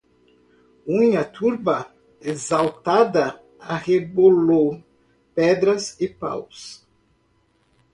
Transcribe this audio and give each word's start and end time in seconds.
Unha 0.99 1.23
turba 1.35 1.77
exaltada 2.31 3.25
arrebolou 3.75 4.67
pedras 5.37 5.83
e 6.01 6.07
paus. 6.21 6.59